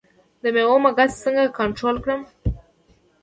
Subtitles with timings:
[0.41, 2.21] د میوو مګس څنګه کنټرول کړم؟